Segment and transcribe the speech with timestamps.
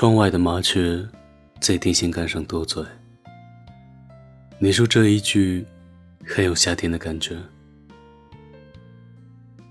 [0.00, 1.04] 窗外的麻雀
[1.58, 2.80] 在电线杆上多嘴。
[4.60, 5.66] 你说这一句
[6.24, 7.36] 很有夏天的感觉，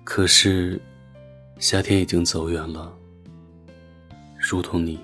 [0.03, 0.81] 可是
[1.59, 2.93] 夏天已经走远了，
[4.37, 4.99] 如同你。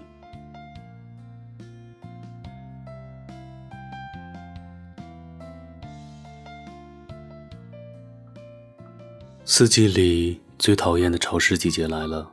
[9.45, 12.33] 四季里最讨厌的潮湿季节来了。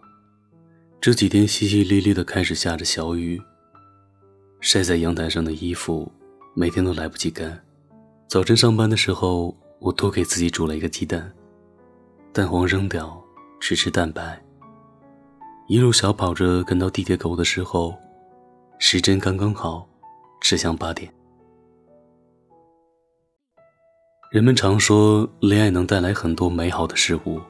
[1.01, 3.41] 这几天淅淅沥沥的开始下着小雨，
[4.61, 6.13] 晒在阳台上的衣服
[6.53, 7.59] 每天都来不及干。
[8.29, 11.33] 早晨上班的时候，我多给自己煮了一个鸡蛋，
[12.35, 13.19] 蛋黄扔掉，
[13.59, 14.39] 只吃蛋白。
[15.69, 17.97] 一路小跑着赶到地铁口的时候，
[18.79, 19.89] 时针刚刚好，
[20.43, 21.11] 指向八点。
[24.31, 27.41] 人们常说，恋爱能带来很多美好的事物。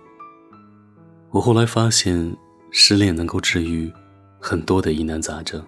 [1.30, 2.36] 我后来发现，
[2.70, 3.92] 失恋能够治愈
[4.38, 5.62] 很多的疑难杂症。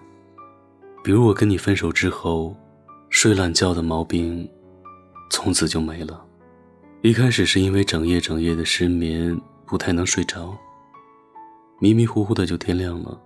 [1.03, 2.55] 比如，我跟你分手之后，
[3.09, 4.49] 睡懒觉的毛病
[5.29, 6.25] 从此就没了。
[7.01, 10.57] 一开始是因为整夜整夜的失眠，不太能睡着，
[11.79, 13.19] 迷迷糊糊的就天亮了，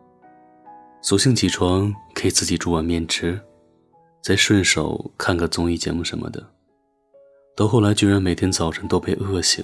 [1.04, 3.40] 索性起床给自己煮碗面吃，
[4.24, 6.44] 再顺手看个综艺节目什么的。
[7.56, 9.64] 到后来，居然每天早晨都被饿醒，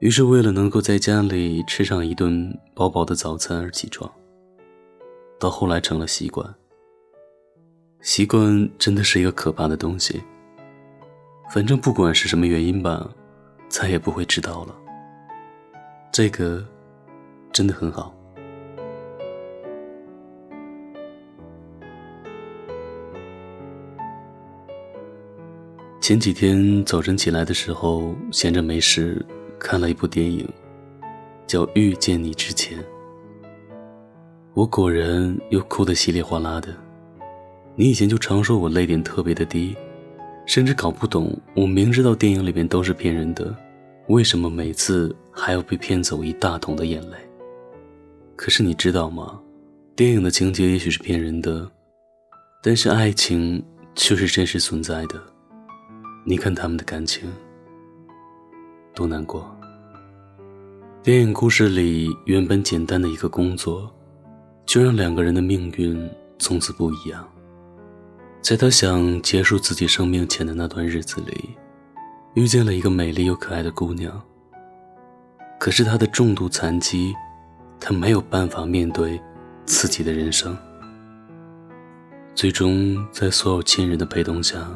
[0.00, 4.08] 于是为了能够在家里吃上一顿饱饱的早餐而起床。
[5.40, 6.54] 到后来成了习惯，
[8.00, 10.22] 习惯真的是一个可怕的东西。
[11.52, 13.10] 反正不管是什么原因吧，
[13.68, 14.74] 再也不会迟到了。
[16.12, 16.64] 这个
[17.52, 18.14] 真的很好。
[26.00, 29.24] 前几天早晨起来的时候，闲着没事，
[29.58, 30.48] 看了一部电影，
[31.46, 32.78] 叫《遇见你之前》。
[34.54, 36.74] 我果然又哭得稀里哗啦的。
[37.74, 39.76] 你以前就常说我泪点特别的低，
[40.46, 43.54] 甚至搞不懂我明知道电影里面都是骗人的，
[44.08, 47.16] 为什么每次还要被骗走一大桶的眼泪？
[48.36, 49.38] 可是你知道吗？
[49.94, 51.68] 电影的情节也许是骗人的，
[52.62, 53.62] 但是爱情
[53.94, 55.20] 却是真实存在的。
[56.24, 57.30] 你看他们的感情
[58.98, 59.48] 多难过。
[61.04, 63.88] 电影故事里原本简单的一个工作，
[64.66, 66.10] 就让两个人的命运
[66.40, 67.24] 从此不一样。
[68.42, 71.50] 在他想结束自己生命前的那段日子里，
[72.34, 74.20] 遇见了一个美丽又可爱的姑娘。
[75.60, 77.14] 可是他的重度残疾，
[77.78, 79.20] 他没有办法面对
[79.64, 80.58] 自己的人生。
[82.34, 84.68] 最终，在所有亲人的陪同下。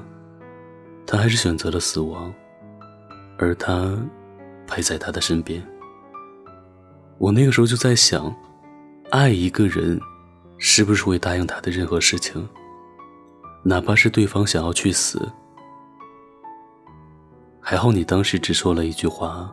[1.04, 2.33] 他还是选择了死亡，
[3.42, 3.98] 而他
[4.69, 5.60] 陪在他的身边。
[7.19, 8.32] 我那个时候就在想，
[9.10, 10.00] 爱一个人，
[10.58, 12.48] 是不是会答应他的任何事情，
[13.64, 15.28] 哪怕是对方想要去死？
[17.60, 19.53] 还好你当时只说了一句话：“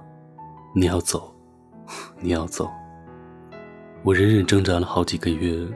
[0.75, 1.33] 你要走，
[2.21, 2.69] 你要走。”
[4.05, 5.67] 我忍忍挣扎了好几个月。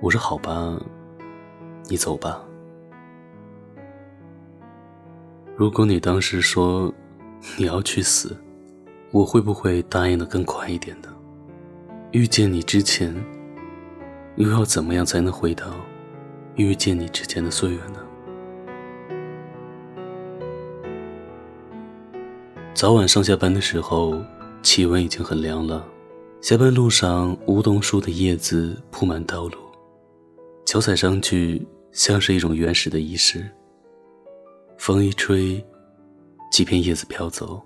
[0.00, 0.76] 我说：“好吧，
[1.88, 2.44] 你走吧。”
[5.56, 6.92] 如果你当时说
[7.56, 8.36] 你要去死，
[9.12, 11.08] 我会不会答应的更快一点呢？
[12.10, 13.14] 遇见你之前，
[14.34, 15.66] 又要怎么样才能回到
[16.56, 18.00] 遇见你之前的岁月呢？
[22.74, 24.20] 早晚上下班的时候，
[24.60, 25.86] 气温已经很凉了。
[26.40, 29.56] 下班路上，梧桐树的叶子铺满道路，
[30.64, 33.48] 脚踩上去像是一种原始的仪式。
[34.84, 35.64] 风一吹，
[36.50, 37.58] 几片叶子飘走。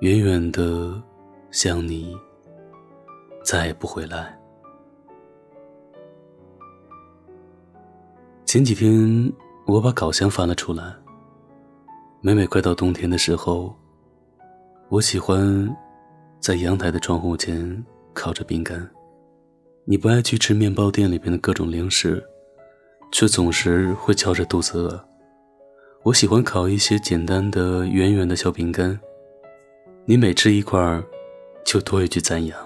[0.00, 1.02] 远远的，
[1.50, 2.14] 像你，
[3.42, 4.38] 再也不回来。
[8.44, 9.32] 前几天
[9.66, 10.94] 我把稿箱翻了出来。
[12.20, 13.74] 每每快到冬天的时候，
[14.90, 15.74] 我喜欢
[16.38, 17.82] 在阳台的窗户前
[18.12, 18.86] 烤着饼干。
[19.86, 22.22] 你不爱去吃面包店里边的各种零食，
[23.10, 25.11] 却总是会叫着肚子饿。
[26.04, 28.98] 我喜欢烤一些简单的圆圆的小饼干，
[30.04, 31.00] 你每吃一块儿，
[31.64, 32.58] 就多一句赞扬。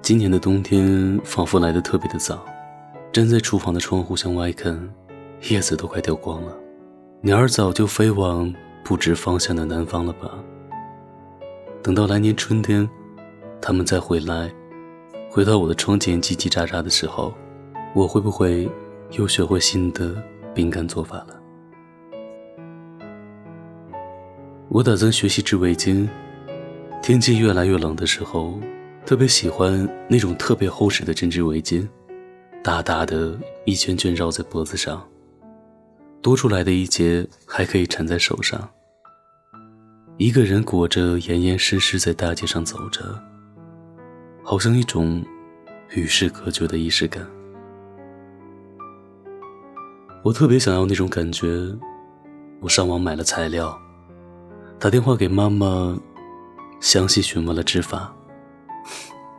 [0.00, 2.42] 今年的冬天仿佛来的特别的早，
[3.12, 4.74] 站在厨房的窗户向外看，
[5.50, 6.56] 叶子都快掉光了，
[7.20, 8.50] 鸟儿早就飞往
[8.82, 10.30] 不知方向的南方了吧？
[11.82, 12.88] 等到来年春天，
[13.60, 14.50] 它们再回来。
[15.34, 17.34] 回到我的窗前叽叽喳喳的时候，
[17.92, 18.70] 我会不会
[19.18, 20.14] 又学会新的
[20.54, 21.42] 饼干做法了？
[24.68, 26.08] 我打算学习织围巾。
[27.02, 28.60] 天气越来越冷的时候，
[29.04, 31.84] 特别喜欢那种特别厚实的针织围巾，
[32.62, 35.04] 大大的一圈圈绕在脖子上，
[36.22, 38.70] 多出来的一截还可以缠在手上。
[40.16, 43.20] 一个人裹着严严实实在大街上走着，
[44.46, 45.24] 好像一种
[45.94, 47.26] 与世隔绝的仪式感。
[50.22, 51.48] 我特别想要那种感觉，
[52.60, 53.76] 我上网买了材料，
[54.78, 55.98] 打电话给妈妈。
[56.80, 58.14] 详细询问了织法，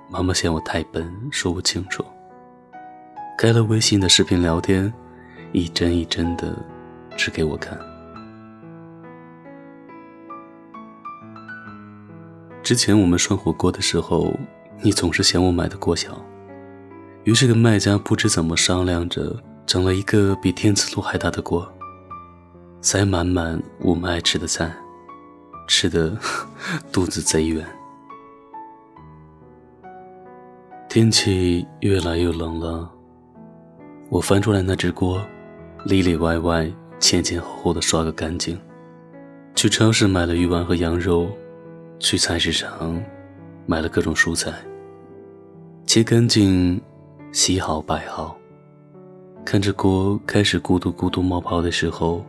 [0.09, 2.03] 妈妈嫌我太笨，说不清楚。
[3.37, 4.91] 开了微信的视频聊天，
[5.51, 6.57] 一针一针的
[7.15, 7.77] 织给我看。
[12.63, 14.33] 之前我们涮火锅的时候，
[14.85, 16.23] 你总是嫌我买的锅小，
[17.23, 19.35] 于是跟卖家不知怎么商量着，
[19.65, 21.67] 整了一个比天磁炉还大的锅，
[22.81, 24.71] 塞满满我们爱吃的菜。
[25.67, 26.15] 吃的
[26.93, 27.65] 肚子贼圆，
[30.87, 32.87] 天气越来越冷了。
[34.09, 35.19] 我翻出来那只锅，
[35.85, 38.55] 里里外外、前前后后的刷个干净。
[39.55, 41.27] 去超市买了鱼丸和羊肉，
[41.97, 43.03] 去菜市场
[43.65, 44.53] 买了各种蔬菜，
[45.85, 46.81] 切干净、
[47.31, 48.37] 洗好摆好。
[49.45, 52.25] 看着锅开始咕嘟咕嘟冒泡的时候，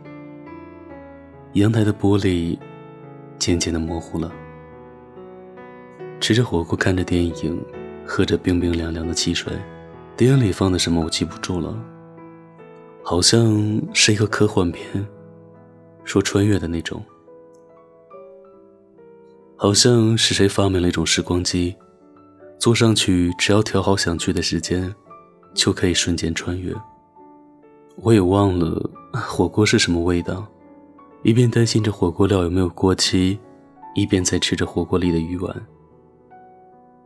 [1.53, 2.57] 阳台的玻璃。
[3.39, 4.31] 渐渐的模糊了。
[6.19, 7.63] 吃着火锅，看着电影，
[8.03, 9.53] 喝着冰冰凉凉的汽水，
[10.15, 11.77] 电影里放的什么我记不住了，
[13.03, 15.07] 好像是一个科幻片，
[16.03, 16.99] 说穿越的那种。
[19.55, 21.75] 好像是谁发明了一种时光机，
[22.67, 24.93] 坐上去只要调好想去的时间，
[25.53, 26.75] 就可以瞬间穿越。
[27.95, 30.45] 我也忘了火锅是什么味道。
[31.23, 33.39] 一边担心着火锅料有没有过期，
[33.95, 35.65] 一边在吃着火锅里的鱼丸。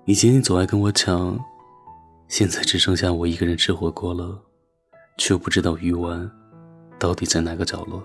[0.06, 1.40] 以前你总爱跟我抢，
[2.28, 4.42] 现在只剩下我一个人吃火锅了，
[5.20, 6.28] 却不知道鱼丸
[6.98, 8.02] 到底在哪个角落。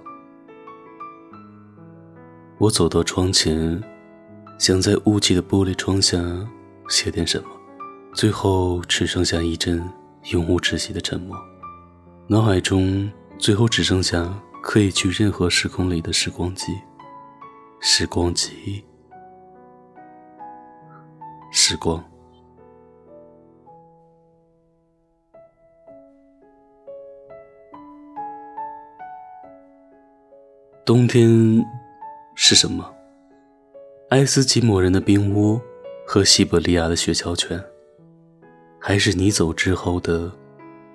[2.58, 3.82] 我走到窗前，
[4.58, 6.19] 想在雾气的玻璃窗下
[6.88, 7.48] 写点什么，
[8.14, 9.82] 最后只剩下一阵
[10.30, 11.36] 永无止息的沉默。
[12.28, 14.32] 脑海中最后只剩下。
[14.62, 16.72] 可以去任何时空里的时光机，
[17.78, 18.84] 时光机，
[21.52, 22.04] 时光。
[30.84, 31.64] 冬天
[32.34, 32.92] 是什么？
[34.10, 35.60] 爱斯基摩人的冰屋
[36.08, 37.61] 和西伯利亚的雪橇犬，
[38.81, 40.31] 还是你走之后的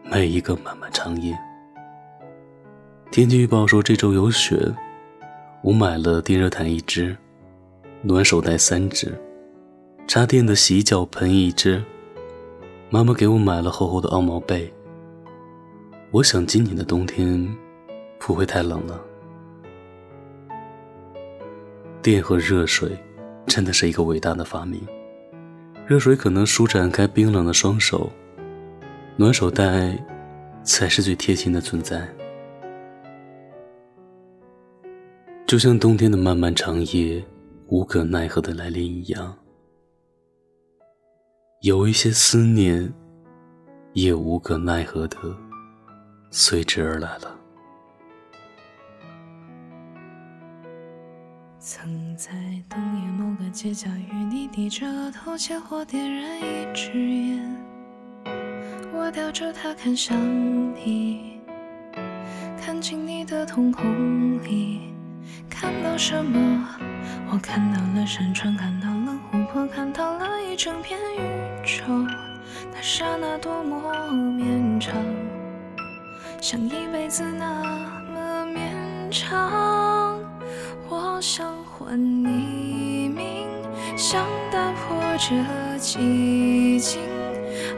[0.10, 1.38] 每一个漫漫长夜？
[3.12, 4.74] 天气预报说这周有雪，
[5.64, 7.16] 我买了电热毯一只，
[8.02, 9.14] 暖手袋三只，
[10.08, 11.84] 插电的洗脚盆一只。
[12.90, 14.74] 妈妈给我买了厚厚的鹅毛被。
[16.12, 17.54] 我想今年的冬天
[18.18, 19.00] 不会太冷了。
[22.02, 22.98] 电和热水
[23.46, 24.82] 真的是一个伟大的发明。
[25.92, 28.10] 热水可能舒展开冰冷的双手，
[29.18, 30.02] 暖手袋
[30.64, 32.08] 才是最贴心的存在。
[35.46, 37.22] 就像冬天的漫漫长夜，
[37.68, 39.38] 无可奈何的来临一样，
[41.60, 42.94] 有一些思念，
[43.92, 45.18] 也无可奈何的
[46.30, 47.38] 随之而来了。
[51.64, 52.32] 曾在
[52.68, 57.56] 冬夜某个街角与你低着头，借火点燃一支烟，
[58.92, 60.18] 我叼着它看向
[60.74, 61.40] 你，
[62.60, 64.92] 看进你的瞳孔里。
[65.48, 66.68] 看到什么？
[67.32, 71.84] 我看到了山川，看到了湖泊，看到了一整片宇宙。
[72.74, 74.96] 那刹那多么绵长，
[76.42, 77.64] 像一辈子那
[78.16, 79.91] 么绵长。
[80.94, 83.48] 我想唤你名，
[83.96, 85.34] 想打破这
[85.80, 87.00] 寂静，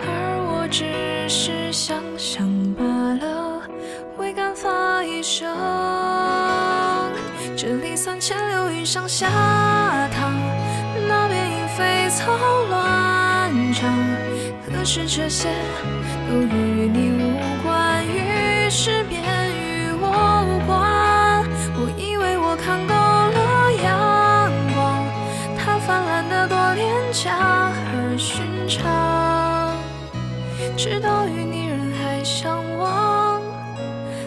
[0.02, 0.08] 而
[0.50, 3.62] 我只是想想罢了，
[4.18, 5.48] 会干发一生。
[7.56, 9.28] 这里三千流云上下
[10.10, 10.34] 淌，
[11.08, 12.36] 那边莺飞草
[12.68, 13.94] 乱长。
[14.66, 15.50] 可是这些
[16.28, 19.22] 都与你无关，于是便
[27.14, 27.32] 假
[27.94, 29.78] 而寻常，
[30.76, 33.40] 直到与你人海相望，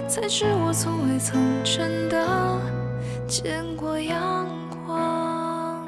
[0.08, 2.24] 才知我从未曾真的
[3.26, 4.46] 见过阳
[4.86, 5.84] 光。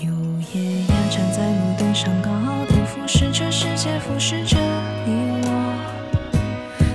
[0.00, 0.12] 有
[0.54, 4.56] 夜鸦站在路灯上高傲的俯视着世界，俯视着
[5.04, 5.48] 你我，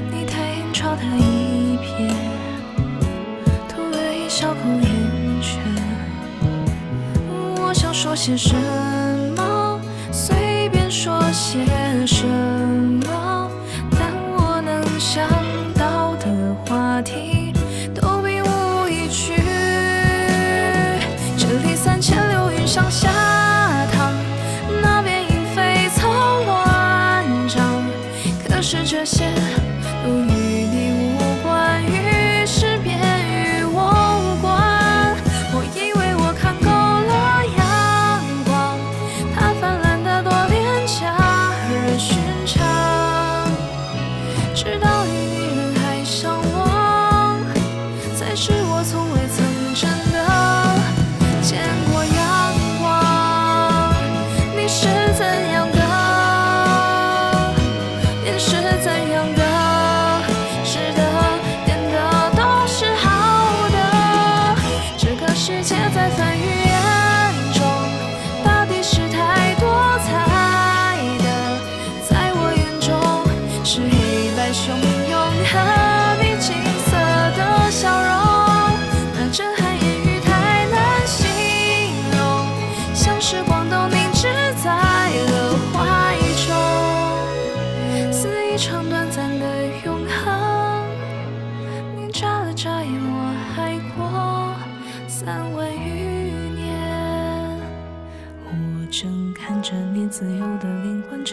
[0.09, 2.15] 你抬眼朝他一瞥，
[3.67, 5.61] 吐了一小口烟圈，
[7.57, 8.90] 我想说些什么？
[11.51, 12.60] 牵手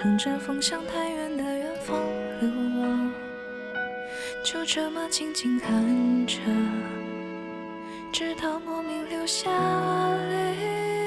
[0.01, 1.99] 乘着风向太远的远方
[2.41, 2.49] 流
[2.81, 3.13] 浪
[4.45, 6.39] 就这么静静看着
[8.13, 9.51] 直到莫名流下
[10.31, 10.98] 泪。